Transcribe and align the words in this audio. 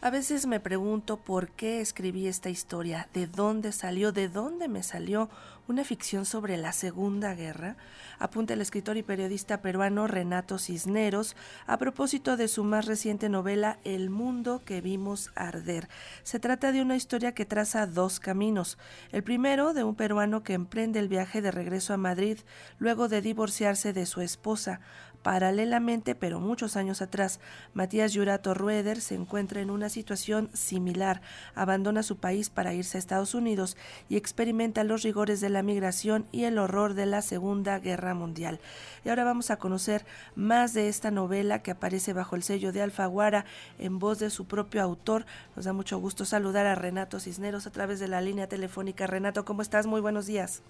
A 0.00 0.10
veces 0.10 0.46
me 0.46 0.60
pregunto 0.60 1.16
por 1.16 1.50
qué 1.50 1.80
escribí 1.80 2.28
esta 2.28 2.50
historia, 2.50 3.08
de 3.14 3.26
dónde 3.26 3.72
salió, 3.72 4.12
de 4.12 4.28
dónde 4.28 4.68
me 4.68 4.84
salió 4.84 5.28
una 5.66 5.82
ficción 5.82 6.24
sobre 6.24 6.56
la 6.56 6.72
Segunda 6.72 7.34
Guerra, 7.34 7.76
apunta 8.20 8.54
el 8.54 8.60
escritor 8.60 8.96
y 8.96 9.02
periodista 9.02 9.60
peruano 9.60 10.06
Renato 10.06 10.60
Cisneros 10.60 11.34
a 11.66 11.78
propósito 11.78 12.36
de 12.36 12.46
su 12.46 12.62
más 12.62 12.86
reciente 12.86 13.28
novela 13.28 13.80
El 13.82 14.08
mundo 14.08 14.62
que 14.64 14.80
vimos 14.80 15.32
arder. 15.34 15.88
Se 16.22 16.38
trata 16.38 16.70
de 16.70 16.80
una 16.80 16.94
historia 16.94 17.32
que 17.32 17.44
traza 17.44 17.88
dos 17.88 18.20
caminos. 18.20 18.78
El 19.10 19.24
primero 19.24 19.74
de 19.74 19.82
un 19.82 19.96
peruano 19.96 20.44
que 20.44 20.54
emprende 20.54 21.00
el 21.00 21.08
viaje 21.08 21.42
de 21.42 21.50
regreso 21.50 21.92
a 21.92 21.96
Madrid 21.98 22.38
luego 22.78 23.08
de 23.08 23.20
divorciarse 23.20 23.92
de 23.92 24.06
su 24.06 24.20
esposa. 24.20 24.80
Paralelamente, 25.28 26.14
pero 26.14 26.40
muchos 26.40 26.74
años 26.74 27.02
atrás, 27.02 27.38
Matías 27.74 28.14
Yurato 28.14 28.54
Rueder 28.54 28.98
se 29.02 29.14
encuentra 29.14 29.60
en 29.60 29.68
una 29.68 29.90
situación 29.90 30.48
similar. 30.54 31.20
Abandona 31.54 32.02
su 32.02 32.16
país 32.16 32.48
para 32.48 32.72
irse 32.72 32.96
a 32.96 32.98
Estados 32.98 33.34
Unidos 33.34 33.76
y 34.08 34.16
experimenta 34.16 34.84
los 34.84 35.02
rigores 35.02 35.42
de 35.42 35.50
la 35.50 35.62
migración 35.62 36.24
y 36.32 36.44
el 36.44 36.56
horror 36.56 36.94
de 36.94 37.04
la 37.04 37.20
Segunda 37.20 37.78
Guerra 37.78 38.14
Mundial. 38.14 38.58
Y 39.04 39.10
ahora 39.10 39.24
vamos 39.24 39.50
a 39.50 39.58
conocer 39.58 40.06
más 40.34 40.72
de 40.72 40.88
esta 40.88 41.10
novela 41.10 41.62
que 41.62 41.72
aparece 41.72 42.14
bajo 42.14 42.34
el 42.34 42.42
sello 42.42 42.72
de 42.72 42.80
Alfaguara 42.80 43.44
en 43.78 43.98
voz 43.98 44.20
de 44.20 44.30
su 44.30 44.46
propio 44.46 44.82
autor. 44.82 45.26
Nos 45.56 45.66
da 45.66 45.74
mucho 45.74 45.98
gusto 45.98 46.24
saludar 46.24 46.64
a 46.64 46.74
Renato 46.74 47.20
Cisneros 47.20 47.66
a 47.66 47.70
través 47.70 48.00
de 48.00 48.08
la 48.08 48.22
línea 48.22 48.48
telefónica. 48.48 49.06
Renato, 49.06 49.44
¿cómo 49.44 49.60
estás? 49.60 49.86
Muy 49.86 50.00
buenos 50.00 50.24
días. 50.24 50.62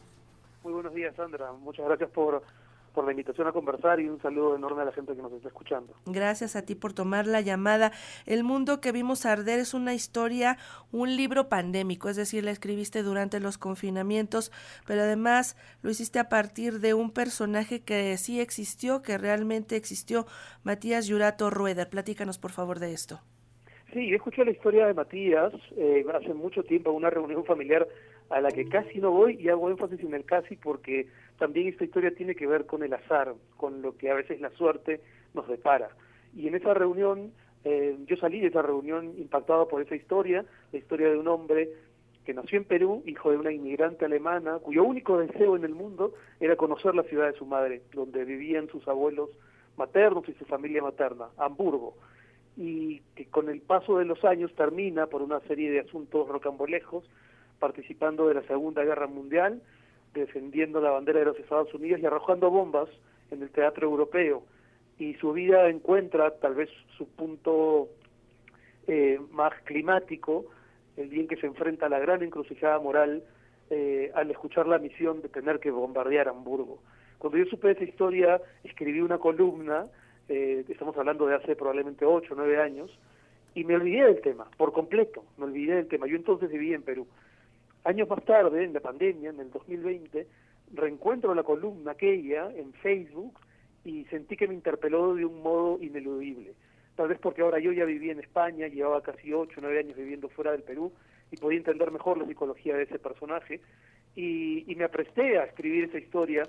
Muy 0.65 0.73
buenos 0.73 0.93
días, 0.95 1.15
Sandra. 1.15 1.52
Muchas 1.52 1.87
gracias 1.87 2.10
por 2.10 2.43
por 2.95 3.05
la 3.05 3.12
invitación 3.12 3.47
a 3.47 3.52
conversar 3.52 4.01
y 4.01 4.09
un 4.09 4.20
saludo 4.20 4.56
enorme 4.56 4.83
a 4.83 4.84
la 4.87 4.92
gente 4.92 5.15
que 5.15 5.23
nos 5.23 5.33
está 5.33 5.48
escuchando. 5.48 5.95
Gracias 6.06 6.56
a 6.56 6.62
ti 6.62 6.74
por 6.74 6.92
tomar 6.92 7.27
la 7.27 7.41
llamada. 7.41 7.92
El 8.27 8.45
mundo 8.45 8.80
que 8.80 8.92
vimos 8.92 9.27
arder 9.27 9.59
es 9.60 9.74
una 9.74 9.95
historia, 9.95 10.59
un 10.93 11.16
libro 11.16 11.48
pandémico, 11.48 12.09
es 12.09 12.16
decir, 12.16 12.45
la 12.45 12.51
escribiste 12.51 13.02
durante 13.02 13.40
los 13.40 13.59
confinamientos, 13.59 14.52
pero 14.87 15.02
además 15.02 15.57
lo 15.82 15.90
hiciste 15.90 16.18
a 16.18 16.29
partir 16.29 16.80
de 16.80 16.95
un 16.95 17.10
personaje 17.10 17.80
que 17.80 18.16
sí 18.18 18.40
existió, 18.40 19.02
que 19.02 19.18
realmente 19.18 19.77
existió, 19.77 20.27
Matías 20.62 21.07
Yurato 21.07 21.51
Rueder. 21.51 21.88
Platícanos 21.88 22.38
por 22.38 22.52
favor 22.52 22.79
de 22.79 22.93
esto. 22.93 23.21
Sí, 23.92 24.06
yo 24.06 24.16
escuché 24.16 24.44
la 24.44 24.50
historia 24.50 24.86
de 24.86 24.92
Matías 24.92 25.52
eh, 25.76 26.04
hace 26.14 26.34
mucho 26.34 26.62
tiempo 26.62 26.90
en 26.90 26.96
una 26.96 27.08
reunión 27.08 27.44
familiar 27.44 27.88
a 28.28 28.40
la 28.40 28.50
que 28.50 28.68
casi 28.68 28.98
no 28.98 29.10
voy 29.10 29.38
y 29.40 29.48
hago 29.48 29.70
énfasis 29.70 30.00
en 30.00 30.12
el 30.12 30.24
casi 30.24 30.56
porque 30.56 31.06
también 31.38 31.68
esta 31.68 31.84
historia 31.84 32.14
tiene 32.14 32.34
que 32.34 32.46
ver 32.46 32.66
con 32.66 32.82
el 32.82 32.92
azar, 32.92 33.34
con 33.56 33.80
lo 33.80 33.96
que 33.96 34.10
a 34.10 34.14
veces 34.14 34.42
la 34.42 34.50
suerte 34.50 35.00
nos 35.32 35.48
depara. 35.48 35.88
Y 36.36 36.48
en 36.48 36.54
esa 36.54 36.74
reunión, 36.74 37.32
eh, 37.64 37.96
yo 38.06 38.16
salí 38.16 38.40
de 38.40 38.48
esa 38.48 38.60
reunión 38.60 39.14
impactado 39.16 39.66
por 39.68 39.80
esa 39.80 39.96
historia, 39.96 40.44
la 40.70 40.78
historia 40.78 41.09
de 41.09 41.16
un 41.16 41.28
hombre 41.28 41.70
que 42.26 42.34
nació 42.34 42.59
en 42.59 42.64
Perú, 42.64 43.02
hijo 43.06 43.30
de 43.30 43.38
una 43.38 43.52
inmigrante 43.52 44.04
alemana, 44.04 44.59
cuyo 44.59 44.84
único 44.84 45.16
deseo 45.16 45.56
en 45.56 45.64
el 45.64 45.74
mundo 45.74 46.12
era 46.40 46.56
conocer 46.56 46.94
la 46.94 47.04
ciudad 47.04 47.32
de 47.32 47.38
su 47.38 47.46
madre, 47.46 47.80
donde 47.94 48.26
vivían 48.26 48.68
sus 48.68 48.86
abuelos 48.86 49.30
maternos 49.78 50.28
y 50.28 50.34
su 50.34 50.44
familia 50.44 50.82
materna, 50.82 51.28
Hamburgo, 51.38 51.94
y 52.59 53.01
que 53.14 53.26
con 53.26 53.48
el 53.48 53.60
paso 53.60 53.98
de 53.98 54.04
los 54.04 54.24
años 54.24 54.52
termina 54.56 55.06
por 55.06 55.23
una 55.23 55.38
serie 55.42 55.70
de 55.70 55.78
asuntos 55.78 56.26
rocambolejos, 56.26 57.04
participando 57.60 58.26
de 58.26 58.34
la 58.34 58.42
Segunda 58.42 58.82
Guerra 58.82 59.06
Mundial, 59.06 59.62
defendiendo 60.12 60.80
la 60.80 60.90
bandera 60.90 61.20
de 61.20 61.26
los 61.26 61.38
Estados 61.38 61.73
Unidos 61.73 62.00
y 62.00 62.06
arrojando 62.06 62.50
bombas 62.50 62.88
en 63.30 63.42
el 63.42 63.50
teatro 63.50 63.87
europeo. 63.87 64.42
Y 64.98 65.15
su 65.15 65.32
vida 65.32 65.69
encuentra 65.69 66.32
tal 66.38 66.56
vez 66.56 66.69
su 66.97 67.06
punto 67.06 67.88
eh, 68.88 69.20
más 69.31 69.53
climático, 69.62 70.47
el 70.97 71.10
día 71.10 71.20
en 71.20 71.28
que 71.28 71.37
se 71.37 71.47
enfrenta 71.47 71.87
a 71.87 71.91
la 71.91 72.00
gran 72.00 72.25
encrucijada 72.25 72.81
moral 72.81 73.22
eh, 73.70 74.10
al 74.16 74.32
escuchar 74.32 74.66
la 74.66 74.78
misión 74.78 75.22
de 75.22 75.28
tener 75.28 75.60
que 75.60 75.70
bombardear 75.70 76.27
Hamburgo. 76.27 76.81
Cuando 77.19 77.38
yo 77.38 77.44
supe 77.44 77.71
esa 77.71 77.84
historia, 77.84 78.41
escribí 78.65 79.00
una 79.00 79.19
columna, 79.19 79.87
eh, 80.28 80.65
estamos 80.69 80.97
hablando 80.97 81.27
de 81.27 81.34
hace 81.34 81.56
probablemente 81.56 82.05
ocho 82.05 82.34
o 82.34 82.37
nueve 82.37 82.61
años, 82.61 82.91
y 83.55 83.65
me 83.65 83.75
olvidé 83.75 84.05
del 84.05 84.21
tema, 84.21 84.49
por 84.56 84.72
completo, 84.72 85.25
me 85.37 85.44
olvidé 85.44 85.77
del 85.77 85.89
tema. 85.89 86.06
Yo 86.06 86.16
entonces 86.16 86.50
vivía 86.50 86.77
en 86.77 86.83
Perú. 86.83 87.06
Años 87.84 88.09
más 88.09 88.25
tarde, 88.25 88.65
en 88.65 88.72
la 88.72 88.81
pandemia, 88.81 89.31
en 89.31 89.41
el 89.41 89.50
2020, 89.50 90.27
reencuentro 90.75 91.34
la 91.34 91.43
columna 91.43 91.93
aquella 91.93 92.50
en 92.55 92.72
Facebook 92.75 93.39
y 93.84 94.05
sentí 94.05 94.37
que 94.37 94.47
me 94.47 94.55
interpeló 94.55 95.15
de 95.15 95.25
un 95.25 95.43
modo 95.43 95.78
ineludible. 95.81 96.53
Tal 96.95 97.09
vez 97.09 97.19
porque 97.19 97.43
ahora 97.43 97.59
yo 97.59 97.72
ya 97.72 97.84
vivía 97.84 98.12
en 98.12 98.21
España, 98.21 98.66
llevaba 98.66 99.00
casi 99.03 99.33
8 99.33 99.55
o 99.56 99.62
9 99.62 99.78
años 99.78 99.97
viviendo 99.97 100.28
fuera 100.28 100.53
del 100.53 100.62
Perú 100.62 100.93
y 101.31 101.37
podía 101.37 101.59
entender 101.59 101.91
mejor 101.91 102.19
la 102.19 102.27
psicología 102.27 102.77
de 102.77 102.83
ese 102.83 102.99
personaje 102.99 103.60
y, 104.15 104.75
me 104.77 104.84
apresté 104.84 105.39
a 105.39 105.45
escribir 105.45 105.84
esa 105.84 105.99
historia. 105.99 106.43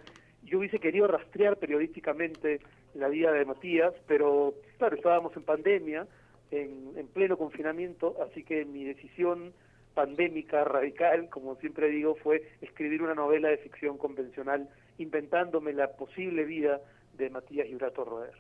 Yo 0.44 0.59
hubiese 0.59 0.79
querido 0.79 1.07
rastrear 1.07 1.57
periodísticamente 1.57 2.59
la 2.94 3.07
vida 3.07 3.31
de 3.31 3.45
Matías, 3.45 3.94
pero 4.07 4.53
claro, 4.77 4.95
estábamos 4.95 5.35
en 5.35 5.44
pandemia, 5.44 6.07
en, 6.51 6.94
en 6.95 7.07
pleno 7.07 7.38
confinamiento, 7.38 8.16
así 8.23 8.44
que 8.44 8.66
mi 8.66 8.83
decisión 8.83 9.53
pandémica, 9.94 10.63
radical, 10.63 11.29
como 11.29 11.55
siempre 11.57 11.89
digo, 11.89 12.16
fue 12.16 12.44
escribir 12.61 13.01
una 13.01 13.16
novela 13.16 13.49
de 13.49 13.57
ficción 13.57 13.97
convencional, 13.97 14.69
inventándome 14.97 15.73
la 15.73 15.91
posible 15.91 16.45
vida 16.45 16.79
de 17.17 17.29
Matías 17.29 17.67
Yurato 17.67 18.05
Roder. 18.05 18.33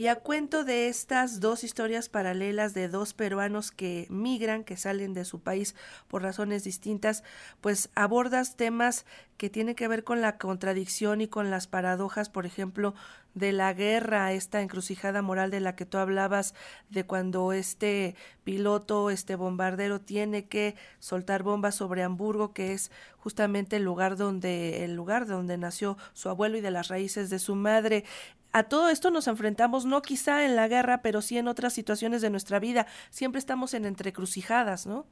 Y 0.00 0.06
a 0.06 0.16
cuento 0.16 0.64
de 0.64 0.88
estas 0.88 1.40
dos 1.40 1.62
historias 1.62 2.08
paralelas 2.08 2.72
de 2.72 2.88
dos 2.88 3.12
peruanos 3.12 3.70
que 3.70 4.06
migran, 4.08 4.64
que 4.64 4.78
salen 4.78 5.12
de 5.12 5.26
su 5.26 5.40
país 5.42 5.74
por 6.08 6.22
razones 6.22 6.64
distintas, 6.64 7.22
pues 7.60 7.90
abordas 7.94 8.56
temas 8.56 9.04
que 9.36 9.50
tienen 9.50 9.74
que 9.74 9.88
ver 9.88 10.02
con 10.02 10.22
la 10.22 10.38
contradicción 10.38 11.20
y 11.20 11.28
con 11.28 11.50
las 11.50 11.66
paradojas, 11.66 12.30
por 12.30 12.46
ejemplo, 12.46 12.94
de 13.34 13.52
la 13.52 13.74
guerra, 13.74 14.32
esta 14.32 14.62
encrucijada 14.62 15.20
moral 15.20 15.50
de 15.50 15.60
la 15.60 15.76
que 15.76 15.84
tú 15.84 15.98
hablabas, 15.98 16.54
de 16.88 17.04
cuando 17.04 17.52
este 17.52 18.16
piloto, 18.42 19.10
este 19.10 19.36
bombardero 19.36 20.00
tiene 20.00 20.46
que 20.46 20.76
soltar 20.98 21.42
bombas 21.42 21.74
sobre 21.74 22.02
Hamburgo, 22.02 22.54
que 22.54 22.72
es 22.72 22.90
justamente 23.18 23.76
el 23.76 23.84
lugar 23.84 24.16
donde 24.16 24.82
el 24.84 24.94
lugar 24.94 25.26
donde 25.26 25.58
nació 25.58 25.98
su 26.14 26.30
abuelo 26.30 26.56
y 26.56 26.62
de 26.62 26.70
las 26.70 26.88
raíces 26.88 27.28
de 27.28 27.38
su 27.38 27.54
madre 27.54 28.04
a 28.52 28.64
todo 28.64 28.88
esto 28.88 29.10
nos 29.10 29.28
enfrentamos 29.28 29.86
no 29.86 30.02
quizá 30.02 30.44
en 30.44 30.56
la 30.56 30.68
guerra, 30.68 31.02
pero 31.02 31.22
sí 31.22 31.38
en 31.38 31.48
otras 31.48 31.72
situaciones 31.72 32.22
de 32.22 32.30
nuestra 32.30 32.58
vida. 32.58 32.86
Siempre 33.10 33.38
estamos 33.38 33.74
en 33.74 33.84
entrecrucijadas, 33.84 34.86
¿no? 34.86 35.06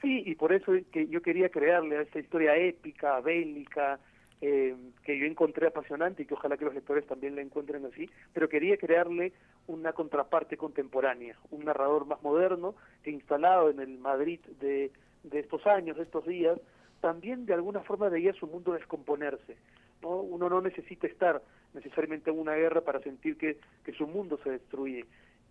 Sí, 0.00 0.22
y 0.24 0.34
por 0.34 0.52
eso 0.52 0.72
que 0.90 1.08
yo 1.08 1.20
quería 1.20 1.50
crearle 1.50 1.98
a 1.98 2.02
esta 2.02 2.18
historia 2.18 2.56
épica, 2.56 3.20
bélica, 3.20 4.00
eh, 4.42 4.74
que 5.04 5.18
yo 5.18 5.26
encontré 5.26 5.66
apasionante 5.66 6.22
y 6.22 6.26
que 6.26 6.32
ojalá 6.32 6.56
que 6.56 6.64
los 6.64 6.74
lectores 6.74 7.06
también 7.06 7.34
la 7.36 7.42
encuentren 7.42 7.84
así, 7.84 8.08
pero 8.32 8.48
quería 8.48 8.78
crearle 8.78 9.34
una 9.66 9.92
contraparte 9.92 10.56
contemporánea, 10.56 11.36
un 11.50 11.66
narrador 11.66 12.06
más 12.06 12.22
moderno 12.22 12.74
que 13.02 13.10
instalado 13.10 13.68
en 13.68 13.80
el 13.80 13.98
Madrid 13.98 14.40
de, 14.58 14.90
estos 15.30 15.66
años, 15.66 15.98
de 15.98 16.04
estos 16.04 16.26
días, 16.26 16.58
también 17.02 17.44
de 17.44 17.52
alguna 17.52 17.80
forma 17.80 18.08
veía 18.08 18.32
su 18.32 18.46
mundo 18.46 18.72
descomponerse. 18.72 19.58
¿no? 20.00 20.16
Uno 20.16 20.48
no 20.48 20.62
necesita 20.62 21.06
estar 21.06 21.42
necesariamente 21.74 22.30
en 22.30 22.38
una 22.38 22.54
guerra 22.54 22.80
para 22.80 23.00
sentir 23.00 23.36
que, 23.36 23.58
que 23.84 23.92
su 23.92 24.06
mundo 24.06 24.38
se 24.42 24.50
destruye. 24.50 25.04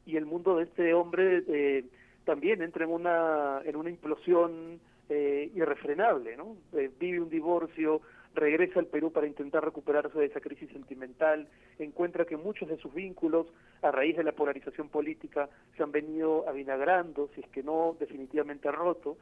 Y 0.06 0.18
el 0.18 0.26
mundo 0.26 0.58
de 0.58 0.64
este 0.64 0.94
hombre 0.94 1.44
eh, 1.48 1.86
también 2.26 2.62
entra 2.62 2.86
en 2.86 2.92
una, 2.92 3.62
en 3.66 3.76
una 3.76 3.90
implosión 3.90 4.80
eh, 5.10 5.52
irrefrenable, 5.56 6.38
¿no? 6.38 6.56
Eh, 6.74 6.92
vive 7.00 7.20
un 7.20 7.30
divorcio, 7.30 8.02
regresa 8.36 8.80
al 8.80 8.86
Perú 8.86 9.12
para 9.12 9.28
intentar 9.28 9.64
recuperarse 9.64 10.20
de 10.20 10.26
esa 10.26 10.40
crisis 10.40 10.70
sentimental, 10.72 11.48
encuentra 11.80 12.26
que 12.26 12.38
muchos 12.38 12.70
de 12.70 12.78
sus 12.78 12.94
vínculos, 12.94 13.48
a 13.82 13.92
raíz 13.92 14.16
de 14.16 14.24
la 14.24 14.34
polarización 14.34 14.90
política, 14.90 15.50
se 15.76 15.84
han 15.84 15.92
venido 15.92 16.48
avinagrando, 16.48 17.30
si 17.34 17.42
es 17.42 17.48
que 17.48 17.64
no 17.64 17.96
definitivamente 18.00 18.72
roto. 18.72 19.18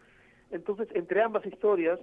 Entonces, 0.51 0.87
entre 0.93 1.21
ambas 1.21 1.45
historias, 1.45 1.99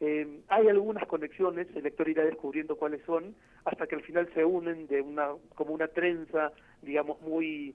eh, 0.00 0.40
hay 0.48 0.68
algunas 0.68 1.06
conexiones, 1.06 1.68
el 1.74 1.84
lector 1.84 2.08
irá 2.08 2.24
descubriendo 2.24 2.76
cuáles 2.76 3.02
son, 3.04 3.34
hasta 3.64 3.86
que 3.86 3.94
al 3.94 4.02
final 4.02 4.28
se 4.34 4.44
unen 4.44 4.86
de 4.86 5.00
una 5.00 5.30
como 5.54 5.72
una 5.72 5.88
trenza, 5.88 6.52
digamos, 6.82 7.20
muy, 7.22 7.74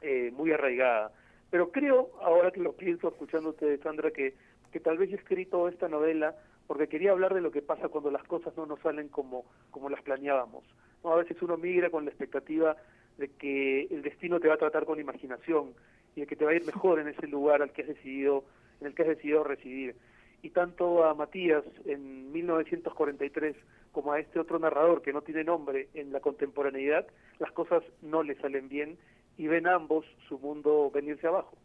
eh, 0.00 0.30
muy 0.34 0.52
arraigada. 0.52 1.12
Pero 1.50 1.70
creo, 1.70 2.10
ahora 2.22 2.50
que 2.50 2.60
lo 2.60 2.72
pienso 2.72 3.08
escuchándote, 3.08 3.76
Sandra, 3.78 4.10
que, 4.10 4.34
que 4.72 4.80
tal 4.80 4.96
vez 4.96 5.12
he 5.12 5.16
escrito 5.16 5.68
esta 5.68 5.88
novela 5.88 6.34
porque 6.66 6.88
quería 6.88 7.10
hablar 7.10 7.34
de 7.34 7.42
lo 7.42 7.50
que 7.50 7.60
pasa 7.60 7.88
cuando 7.88 8.10
las 8.10 8.24
cosas 8.24 8.56
no 8.56 8.64
nos 8.64 8.80
salen 8.80 9.08
como, 9.08 9.44
como 9.70 9.90
las 9.90 10.00
planeábamos. 10.00 10.64
¿no? 11.04 11.12
A 11.12 11.16
veces 11.16 11.36
uno 11.42 11.58
migra 11.58 11.90
con 11.90 12.04
la 12.04 12.10
expectativa 12.10 12.76
de 13.18 13.28
que 13.28 13.82
el 13.90 14.00
destino 14.00 14.40
te 14.40 14.48
va 14.48 14.54
a 14.54 14.58
tratar 14.58 14.86
con 14.86 14.98
imaginación 14.98 15.74
y 16.16 16.20
de 16.20 16.26
que 16.26 16.36
te 16.36 16.46
va 16.46 16.52
a 16.52 16.54
ir 16.54 16.64
mejor 16.64 16.98
en 16.98 17.08
ese 17.08 17.26
lugar 17.26 17.60
al 17.60 17.72
que 17.72 17.82
has 17.82 17.88
decidido, 17.88 18.44
en 18.80 18.86
el 18.86 18.94
que 18.94 19.02
has 19.02 19.08
decidido 19.08 19.44
residir 19.44 19.96
y 20.42 20.50
tanto 20.50 21.04
a 21.04 21.14
Matías 21.14 21.62
en 21.84 22.32
1943 22.32 23.56
como 23.92 24.12
a 24.12 24.18
este 24.18 24.40
otro 24.40 24.58
narrador 24.58 25.02
que 25.02 25.12
no 25.12 25.22
tiene 25.22 25.44
nombre 25.44 25.88
en 25.94 26.12
la 26.12 26.20
contemporaneidad, 26.20 27.06
las 27.38 27.52
cosas 27.52 27.82
no 28.02 28.22
le 28.22 28.34
salen 28.40 28.68
bien 28.68 28.98
y 29.38 29.46
ven 29.46 29.66
ambos 29.66 30.04
su 30.28 30.38
mundo 30.38 30.90
venirse 30.92 31.28
abajo. 31.28 31.56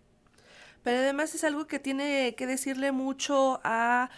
Pero 0.83 0.99
además 0.99 1.33
es 1.33 1.43
algo 1.43 1.65
que 1.67 1.79
tiene 1.79 2.35
que 2.37 2.45
decirle 2.45 2.91
mucho 2.91 3.59
a 3.63 4.09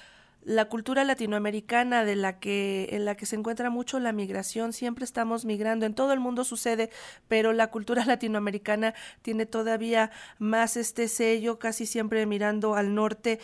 la 0.43 0.65
cultura 0.65 1.03
latinoamericana 1.03 2.05
de 2.05 2.15
la 2.15 2.39
que 2.39 2.89
en 2.91 3.05
la 3.05 3.15
que 3.15 3.25
se 3.25 3.35
encuentra 3.35 3.69
mucho 3.69 3.99
la 3.99 4.13
migración 4.13 4.71
siempre 4.71 5.03
estamos 5.03 5.43
migrando 5.43 5.85
en 5.85 5.93
todo 5.93 6.13
el 6.13 6.21
mundo 6.21 6.45
sucede 6.45 6.89
pero 7.27 7.51
la 7.51 7.71
cultura 7.71 8.05
latinoamericana 8.05 8.93
tiene 9.21 9.45
todavía 9.45 10.11
más 10.37 10.77
este 10.77 11.09
sello 11.09 11.59
casi 11.59 11.85
siempre 11.85 12.25
mirando 12.25 12.75
al 12.75 12.95
norte 12.95 13.39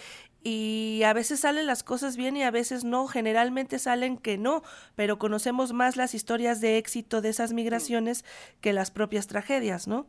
y 0.47 1.01
a 1.03 1.13
veces 1.13 1.39
salen 1.39 1.65
las 1.65 1.83
cosas 1.83 2.17
bien 2.17 2.37
y 2.37 2.43
a 2.43 2.51
veces 2.51 2.83
no, 2.83 3.07
generalmente 3.07 3.79
salen 3.79 4.15
que 4.15 4.37
no, 4.37 4.61
pero 4.95 5.17
conocemos 5.17 5.73
más 5.73 5.97
las 5.97 6.13
historias 6.13 6.61
de 6.61 6.77
éxito 6.77 7.21
de 7.21 7.29
esas 7.29 7.51
migraciones 7.51 8.23
que 8.61 8.71
las 8.71 8.91
propias 8.91 9.25
tragedias, 9.25 9.87
¿no? 9.87 10.05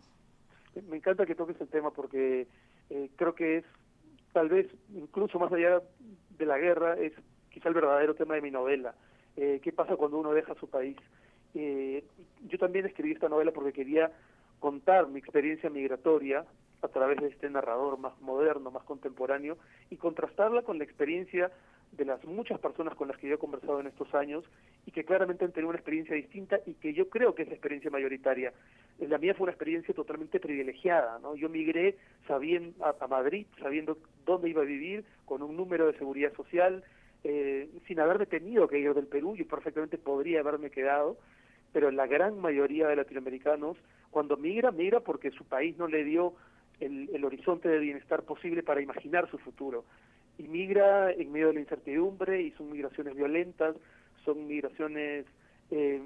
Me 0.90 0.98
encanta 0.98 1.24
que 1.24 1.34
toques 1.34 1.58
el 1.58 1.68
tema 1.68 1.90
porque 1.90 2.46
eh, 2.90 3.08
creo 3.16 3.34
que 3.34 3.56
es 3.56 3.64
tal 4.34 4.50
vez 4.50 4.66
incluso 4.94 5.38
más 5.38 5.50
allá 5.50 5.80
de 6.38 6.44
la 6.44 6.58
guerra 6.58 6.98
es 6.98 7.14
quizá 7.48 7.70
el 7.70 7.74
verdadero 7.74 8.14
tema 8.14 8.34
de 8.34 8.42
mi 8.42 8.50
novela. 8.50 8.94
Eh, 9.36 9.60
¿Qué 9.64 9.72
pasa 9.72 9.96
cuando 9.96 10.18
uno 10.18 10.34
deja 10.34 10.54
su 10.56 10.68
país? 10.68 10.98
Eh, 11.54 12.04
yo 12.46 12.58
también 12.58 12.84
escribí 12.84 13.12
esta 13.12 13.30
novela 13.30 13.52
porque 13.52 13.72
quería 13.72 14.12
contar 14.60 15.08
mi 15.08 15.18
experiencia 15.18 15.70
migratoria 15.70 16.44
a 16.86 16.88
través 16.88 17.18
de 17.20 17.28
este 17.28 17.50
narrador 17.50 17.98
más 17.98 18.18
moderno, 18.20 18.70
más 18.70 18.84
contemporáneo, 18.84 19.58
y 19.90 19.96
contrastarla 19.96 20.62
con 20.62 20.78
la 20.78 20.84
experiencia 20.84 21.50
de 21.92 22.04
las 22.04 22.24
muchas 22.24 22.58
personas 22.58 22.94
con 22.94 23.08
las 23.08 23.16
que 23.16 23.28
yo 23.28 23.34
he 23.34 23.38
conversado 23.38 23.80
en 23.80 23.86
estos 23.86 24.14
años 24.14 24.44
y 24.86 24.90
que 24.90 25.04
claramente 25.04 25.44
han 25.44 25.52
tenido 25.52 25.70
una 25.70 25.78
experiencia 25.78 26.14
distinta 26.14 26.58
y 26.66 26.74
que 26.74 26.92
yo 26.92 27.08
creo 27.08 27.34
que 27.34 27.42
es 27.42 27.48
la 27.48 27.54
experiencia 27.54 27.90
mayoritaria. 27.90 28.52
La 29.00 29.18
mía 29.18 29.34
fue 29.34 29.44
una 29.44 29.52
experiencia 29.52 29.94
totalmente 29.94 30.40
privilegiada, 30.40 31.18
¿no? 31.20 31.34
Yo 31.36 31.48
migré 31.48 31.96
sabiendo, 32.26 32.84
a, 32.84 33.06
Madrid 33.06 33.46
sabiendo 33.60 33.98
dónde 34.24 34.50
iba 34.50 34.62
a 34.62 34.66
vivir, 34.66 35.04
con 35.24 35.42
un 35.42 35.56
número 35.56 35.86
de 35.86 35.98
seguridad 35.98 36.32
social, 36.34 36.84
eh, 37.24 37.68
sin 37.86 37.98
haberme 38.00 38.26
tenido 38.26 38.68
que 38.68 38.78
ir 38.78 38.94
del 38.94 39.06
Perú, 39.06 39.34
yo 39.36 39.46
perfectamente 39.46 39.98
podría 39.98 40.40
haberme 40.40 40.70
quedado, 40.70 41.16
pero 41.72 41.90
la 41.90 42.06
gran 42.06 42.38
mayoría 42.38 42.88
de 42.88 42.96
latinoamericanos, 42.96 43.76
cuando 44.10 44.36
migra, 44.36 44.70
migra 44.70 45.00
porque 45.00 45.30
su 45.30 45.44
país 45.44 45.76
no 45.76 45.88
le 45.88 46.04
dio 46.04 46.34
el, 46.80 47.10
el 47.12 47.24
horizonte 47.24 47.68
de 47.68 47.78
bienestar 47.78 48.22
posible 48.22 48.62
para 48.62 48.82
imaginar 48.82 49.30
su 49.30 49.38
futuro 49.38 49.84
y 50.38 50.48
migra 50.48 51.12
en 51.12 51.32
medio 51.32 51.48
de 51.48 51.54
la 51.54 51.60
incertidumbre 51.60 52.42
y 52.42 52.50
son 52.52 52.70
migraciones 52.70 53.14
violentas, 53.14 53.76
son 54.24 54.46
migraciones 54.46 55.24
eh, 55.70 56.00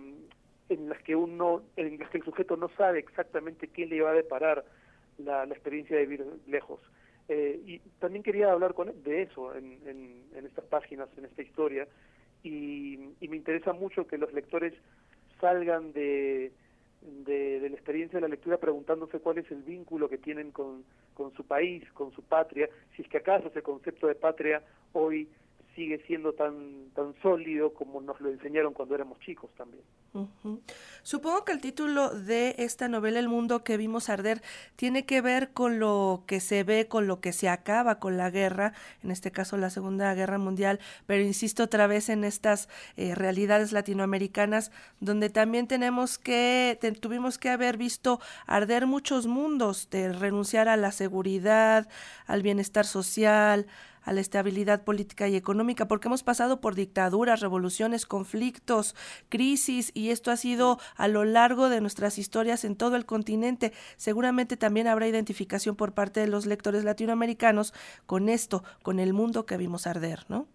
en 0.69 0.89
las 0.89 1.03
que 1.03 1.17
uno, 1.17 1.63
en 1.77 1.99
las 1.99 2.11
que 2.11 2.19
el 2.19 2.25
sujeto 2.25 2.57
no 2.57 2.69
sabe 2.77 3.01
exactamente 3.01 3.69
qué 3.69 3.87
le 3.87 4.01
va 4.01 4.11
a 4.11 4.15
deparar 4.15 4.65
la, 5.19 5.45
experiencia 5.45 5.97
de 5.97 6.07
vivir 6.07 6.27
lejos. 6.47 6.81
Eh, 7.29 7.61
y 7.67 7.79
también 7.99 8.23
quería 8.23 8.53
hablar 8.53 8.75
con, 8.75 9.03
de 9.03 9.23
eso 9.23 9.55
en, 9.55 9.79
en, 9.87 10.47
estas 10.47 10.65
páginas, 10.67 11.09
en 11.17 11.25
esta 11.25 11.43
historia, 11.43 11.87
y, 12.43 12.99
y 13.21 13.29
me 13.29 13.37
interesa 13.37 13.73
mucho 13.73 14.07
que 14.07 14.19
los 14.19 14.33
lectores 14.33 14.75
salgan 15.41 15.93
de, 15.93 16.53
de, 17.01 17.61
la 17.61 17.75
experiencia 17.75 18.19
de 18.19 18.23
la 18.23 18.29
lectura 18.29 18.59
preguntándose 18.59 19.21
cuál 19.21 19.39
es 19.39 19.51
el 19.51 19.63
vínculo 19.63 20.09
que 20.09 20.19
tienen 20.19 20.51
con, 20.51 20.85
con 21.15 21.33
su 21.35 21.45
país, 21.45 21.85
con 21.93 22.13
su 22.13 22.23
patria, 22.23 22.69
si 22.95 23.03
es 23.03 23.09
que 23.09 23.19
acaso 23.19 23.49
ese 23.49 23.63
concepto 23.63 24.07
de 24.07 24.15
patria 24.15 24.63
hoy 24.93 25.29
sigue 25.81 25.99
siendo 26.07 26.35
tan, 26.35 26.91
tan 26.95 27.15
sólido 27.23 27.73
como 27.73 28.03
nos 28.03 28.21
lo 28.21 28.29
enseñaron 28.29 28.75
cuando 28.75 28.95
éramos 28.95 29.19
chicos 29.21 29.51
también. 29.57 29.83
Supongo 31.03 31.45
que 31.47 31.53
el 31.53 31.61
título 31.61 32.11
de 32.11 32.55
esta 32.59 32.89
novela, 32.89 33.19
El 33.19 33.31
mundo 33.31 33.65
que 33.65 33.79
vimos 33.79 34.11
arder, 34.11 34.43
tiene 34.77 35.07
que 35.07 35.23
ver 35.23 35.53
con 35.53 35.79
lo 35.79 36.25
que 36.27 36.41
se 36.41 36.65
ve, 36.65 36.87
con 36.87 37.07
lo 37.07 37.21
que 37.21 37.33
se 37.33 37.49
acaba 37.49 37.99
con 37.99 38.19
la 38.19 38.29
guerra, 38.29 38.75
en 39.03 39.11
este 39.11 39.31
caso 39.31 39.57
la 39.57 39.71
Segunda 39.71 40.13
Guerra 40.13 40.37
Mundial, 40.37 40.81
pero 41.07 41.23
insisto 41.23 41.63
otra 41.63 41.87
vez 41.87 42.11
en 42.11 42.25
estas 42.25 42.69
eh, 42.99 43.15
realidades 43.15 43.73
latinoamericanas 43.73 44.73
donde 44.99 45.31
también 45.31 45.67
tenemos 45.67 46.19
que, 46.19 46.79
tuvimos 47.01 47.39
que 47.39 47.49
haber 47.49 47.79
visto 47.79 48.21
arder 48.47 48.87
muchos 48.87 49.27
mundos, 49.27 49.89
de 49.89 50.13
renunciar 50.13 50.69
a 50.69 50.77
la 50.77 50.93
seguridad, 50.93 51.89
al 52.27 52.43
bienestar 52.43 52.85
social, 52.85 53.67
a 54.03 54.13
la 54.13 54.21
estabilidad 54.21 54.85
política 54.85 55.29
y 55.29 55.37
económica, 55.37 55.89
porque 55.89 56.09
hemos 56.09 56.23
pasado 56.23 56.61
por 56.61 56.75
dictaduras, 56.75 57.41
revoluciones, 57.41 58.07
conflictos, 58.07 58.95
crisis, 59.29 59.91
y 59.95 60.11
esto 60.11 60.31
ha 60.31 60.37
sido 60.37 60.79
a 60.97 61.09
lo 61.09 61.25
largo 61.25 61.69
de 61.69 61.81
nuestras 61.81 62.19
historias 62.19 62.65
en 62.65 62.77
todo 62.77 62.97
el 62.97 63.07
continente. 63.07 63.73
Seguramente 63.97 64.57
también 64.57 64.87
habrá 64.87 65.07
identificación 65.09 65.77
por 65.77 65.93
parte 65.93 66.21
de 66.21 66.29
los 66.29 66.47
lectores 66.47 66.85
latinoamericanos 66.85 67.75
con 68.07 68.29
esto, 68.29 68.63
con 68.83 68.99
el 69.01 69.13
mundo 69.13 69.47
que 69.47 69.57
vimos 69.57 69.87
arder, 69.87 70.25
¿no? 70.29 70.47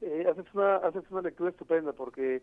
Eh, 0.00 0.26
haces, 0.30 0.46
una, 0.54 0.76
haces 0.76 1.04
una 1.10 1.22
lectura 1.22 1.50
estupenda 1.50 1.92
porque 1.92 2.42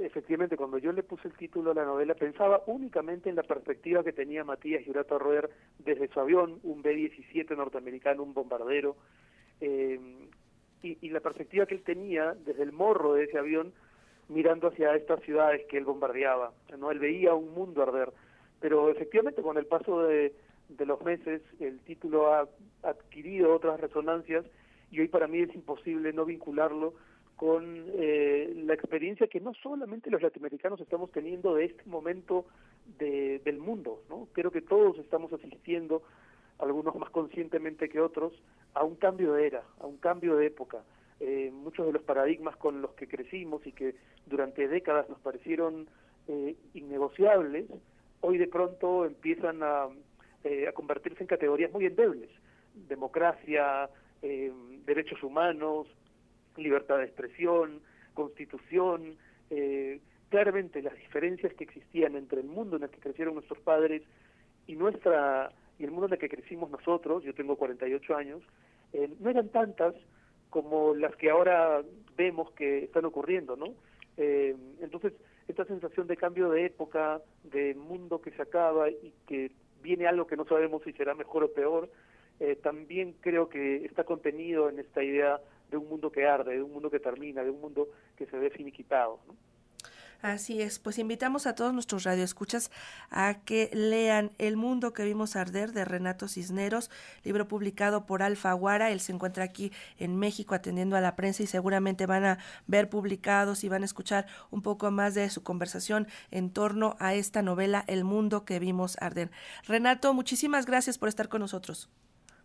efectivamente 0.00 0.56
cuando 0.56 0.78
yo 0.78 0.92
le 0.92 1.02
puse 1.02 1.28
el 1.28 1.34
título 1.34 1.72
a 1.72 1.74
la 1.74 1.84
novela 1.84 2.14
pensaba 2.14 2.62
únicamente 2.66 3.28
en 3.28 3.36
la 3.36 3.42
perspectiva 3.42 4.04
que 4.04 4.12
tenía 4.12 4.44
Matías 4.44 4.84
Jurato 4.84 5.18
Roer 5.18 5.50
desde 5.78 6.08
su 6.08 6.20
avión, 6.20 6.60
un 6.62 6.82
B-17 6.82 7.56
norteamericano, 7.56 8.22
un 8.22 8.34
bombardero, 8.34 8.96
eh, 9.60 9.98
y, 10.82 11.08
la 11.08 11.20
perspectiva 11.20 11.66
que 11.66 11.74
él 11.74 11.82
tenía 11.82 12.34
desde 12.44 12.62
el 12.62 12.72
morro 12.72 13.14
de 13.14 13.24
ese 13.24 13.38
avión 13.38 13.72
mirando 14.28 14.68
hacia 14.68 14.94
estas 14.94 15.20
ciudades 15.22 15.66
que 15.66 15.78
él 15.78 15.84
bombardeaba. 15.84 16.52
¿no? 16.78 16.90
Él 16.90 16.98
veía 16.98 17.34
un 17.34 17.52
mundo 17.52 17.82
arder. 17.82 18.12
Pero 18.60 18.90
efectivamente 18.90 19.42
con 19.42 19.56
el 19.56 19.66
paso 19.66 20.02
de, 20.02 20.34
los 20.78 21.02
meses 21.02 21.42
el 21.60 21.78
título 21.80 22.32
ha 22.32 22.48
adquirido 22.82 23.54
otras 23.54 23.80
resonancias 23.80 24.44
y 24.90 25.00
hoy 25.00 25.08
para 25.08 25.26
mí 25.26 25.40
es 25.40 25.54
imposible 25.54 26.12
no 26.12 26.24
vincularlo 26.24 26.94
con 27.36 27.84
eh, 27.94 28.52
la 28.64 28.74
experiencia 28.74 29.26
que 29.26 29.40
no 29.40 29.52
solamente 29.54 30.10
los 30.10 30.22
latinoamericanos 30.22 30.80
estamos 30.80 31.10
teniendo 31.12 31.54
de 31.54 31.66
este 31.66 31.84
momento 31.84 32.46
de, 32.98 33.40
del 33.44 33.58
mundo, 33.58 34.02
¿no? 34.08 34.28
Creo 34.32 34.50
que 34.50 34.62
todos 34.62 34.98
estamos 34.98 35.32
asistiendo 35.34 36.02
algunos 36.58 36.94
más 36.96 37.10
conscientemente 37.10 37.88
que 37.88 38.00
otros, 38.00 38.32
a 38.74 38.84
un 38.84 38.96
cambio 38.96 39.32
de 39.34 39.46
era, 39.46 39.62
a 39.80 39.86
un 39.86 39.96
cambio 39.98 40.36
de 40.36 40.46
época. 40.46 40.82
Eh, 41.18 41.50
muchos 41.52 41.86
de 41.86 41.92
los 41.92 42.02
paradigmas 42.02 42.56
con 42.56 42.82
los 42.82 42.92
que 42.92 43.08
crecimos 43.08 43.66
y 43.66 43.72
que 43.72 43.94
durante 44.26 44.68
décadas 44.68 45.08
nos 45.08 45.18
parecieron 45.20 45.88
eh, 46.28 46.56
innegociables, 46.74 47.66
hoy 48.20 48.36
de 48.36 48.48
pronto 48.48 49.06
empiezan 49.06 49.62
a, 49.62 49.88
eh, 50.44 50.68
a, 50.68 50.72
convertirse 50.72 51.22
en 51.22 51.26
categorías 51.26 51.72
muy 51.72 51.86
endebles. 51.86 52.28
Democracia, 52.88 53.88
derechos 54.84 55.22
humanos, 55.22 55.86
libertad 56.56 56.98
de 56.98 57.04
expresión, 57.04 57.80
constitución. 58.12 59.16
claramente 60.28 60.82
las 60.82 60.94
diferencias 60.96 61.54
que 61.54 61.64
existían 61.64 62.16
entre 62.16 62.40
el 62.40 62.48
mundo 62.48 62.76
en 62.76 62.82
el 62.82 62.90
que 62.90 63.00
crecieron 63.00 63.34
nuestros 63.34 63.60
padres 63.60 64.02
y 64.66 64.76
nuestra 64.76 65.52
y 65.78 65.84
el 65.84 65.90
mundo 65.90 66.06
en 66.06 66.12
el 66.14 66.18
que 66.18 66.28
crecimos 66.28 66.70
nosotros, 66.70 67.22
yo 67.22 67.34
tengo 67.34 67.56
48 67.56 68.16
años, 68.16 68.42
eh, 68.92 69.08
no 69.20 69.30
eran 69.30 69.48
tantas 69.50 69.94
como 70.50 70.94
las 70.94 71.14
que 71.16 71.30
ahora 71.30 71.82
vemos 72.16 72.50
que 72.52 72.84
están 72.84 73.04
ocurriendo, 73.04 73.56
¿no? 73.56 73.74
Eh, 74.16 74.56
entonces, 74.80 75.12
esta 75.48 75.64
sensación 75.64 76.06
de 76.06 76.16
cambio 76.16 76.50
de 76.50 76.66
época, 76.66 77.20
de 77.44 77.74
mundo 77.74 78.20
que 78.20 78.30
se 78.30 78.42
acaba 78.42 78.88
y 78.88 79.12
que 79.26 79.52
viene 79.82 80.06
algo 80.06 80.26
que 80.26 80.36
no 80.36 80.46
sabemos 80.46 80.82
si 80.82 80.92
será 80.92 81.14
mejor 81.14 81.44
o 81.44 81.52
peor, 81.52 81.90
eh, 82.40 82.56
también 82.56 83.14
creo 83.20 83.48
que 83.48 83.84
está 83.84 84.04
contenido 84.04 84.68
en 84.68 84.78
esta 84.78 85.02
idea 85.02 85.40
de 85.70 85.76
un 85.76 85.88
mundo 85.88 86.10
que 86.10 86.26
arde, 86.26 86.56
de 86.56 86.62
un 86.62 86.72
mundo 86.72 86.90
que 86.90 87.00
termina, 87.00 87.42
de 87.42 87.50
un 87.50 87.60
mundo 87.60 87.88
que 88.16 88.26
se 88.26 88.38
ve 88.38 88.50
finiquitado, 88.50 89.20
¿no? 89.26 89.34
Así 90.22 90.62
es, 90.62 90.78
pues 90.78 90.98
invitamos 90.98 91.46
a 91.46 91.54
todos 91.54 91.74
nuestros 91.74 92.04
radioescuchas 92.04 92.70
a 93.10 93.34
que 93.44 93.70
lean 93.72 94.32
El 94.38 94.56
mundo 94.56 94.92
que 94.92 95.04
vimos 95.04 95.36
arder 95.36 95.72
de 95.72 95.84
Renato 95.84 96.26
Cisneros, 96.26 96.90
libro 97.22 97.46
publicado 97.46 98.06
por 98.06 98.22
Alfaguara. 98.22 98.90
Él 98.90 99.00
se 99.00 99.12
encuentra 99.12 99.44
aquí 99.44 99.72
en 99.98 100.16
México 100.16 100.54
atendiendo 100.54 100.96
a 100.96 101.00
la 101.00 101.16
prensa 101.16 101.42
y 101.42 101.46
seguramente 101.46 102.06
van 102.06 102.24
a 102.24 102.38
ver 102.66 102.88
publicados 102.88 103.62
y 103.62 103.68
van 103.68 103.82
a 103.82 103.86
escuchar 103.86 104.26
un 104.50 104.62
poco 104.62 104.90
más 104.90 105.14
de 105.14 105.28
su 105.30 105.42
conversación 105.42 106.08
en 106.30 106.50
torno 106.50 106.96
a 106.98 107.14
esta 107.14 107.42
novela 107.42 107.84
El 107.86 108.04
mundo 108.04 108.44
que 108.44 108.58
vimos 108.58 108.96
arder. 109.00 109.30
Renato, 109.64 110.14
muchísimas 110.14 110.66
gracias 110.66 110.98
por 110.98 111.08
estar 111.08 111.28
con 111.28 111.40
nosotros. 111.42 111.90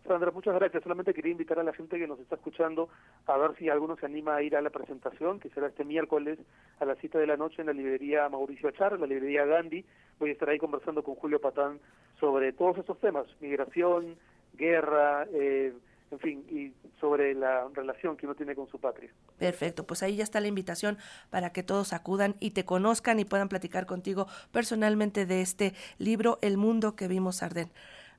Sandra, 0.06 0.30
muchas 0.30 0.54
gracias. 0.54 0.82
Solamente 0.82 1.14
quería 1.14 1.32
invitar 1.32 1.58
a 1.58 1.62
la 1.62 1.72
gente 1.72 1.98
que 1.98 2.06
nos 2.06 2.18
está 2.18 2.34
escuchando 2.34 2.88
a 3.26 3.36
ver 3.36 3.56
si 3.56 3.68
alguno 3.68 3.96
se 3.96 4.06
anima 4.06 4.36
a 4.36 4.42
ir 4.42 4.56
a 4.56 4.62
la 4.62 4.70
presentación, 4.70 5.38
que 5.38 5.48
será 5.50 5.68
este 5.68 5.84
miércoles 5.84 6.38
a 6.80 6.84
las 6.84 6.98
7 6.98 7.18
de 7.18 7.26
la 7.26 7.36
noche 7.36 7.62
en 7.62 7.66
la 7.66 7.72
librería 7.72 8.28
Mauricio 8.28 8.68
Achar, 8.68 8.98
la 8.98 9.06
librería 9.06 9.44
Gandhi. 9.44 9.84
Voy 10.18 10.30
a 10.30 10.32
estar 10.32 10.48
ahí 10.48 10.58
conversando 10.58 11.02
con 11.02 11.14
Julio 11.14 11.40
Patán 11.40 11.78
sobre 12.18 12.52
todos 12.52 12.78
estos 12.78 12.98
temas, 13.00 13.26
migración, 13.40 14.16
guerra, 14.54 15.26
eh, 15.32 15.72
en 16.10 16.18
fin, 16.18 16.44
y 16.50 16.72
sobre 17.00 17.34
la 17.34 17.66
relación 17.72 18.16
que 18.16 18.26
uno 18.26 18.34
tiene 18.34 18.54
con 18.54 18.68
su 18.68 18.78
patria. 18.78 19.10
Perfecto, 19.38 19.86
pues 19.86 20.02
ahí 20.02 20.16
ya 20.16 20.24
está 20.24 20.40
la 20.40 20.46
invitación 20.46 20.98
para 21.30 21.52
que 21.52 21.62
todos 21.62 21.92
acudan 21.94 22.36
y 22.38 22.50
te 22.50 22.64
conozcan 22.64 23.18
y 23.18 23.24
puedan 23.24 23.48
platicar 23.48 23.86
contigo 23.86 24.26
personalmente 24.52 25.24
de 25.26 25.40
este 25.40 25.72
libro 25.98 26.38
El 26.42 26.58
mundo 26.58 26.96
que 26.96 27.08
vimos 27.08 27.42
arder. 27.42 27.68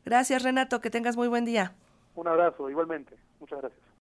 Gracias 0.06 0.44
Renato, 0.44 0.82
que 0.82 0.90
tengas 0.90 1.16
muy 1.16 1.28
buen 1.28 1.46
día. 1.46 1.74
Un 2.16 2.28
abrazo, 2.28 2.70
igualmente. 2.70 3.16
Muchas 3.40 3.60
gracias. 3.60 3.83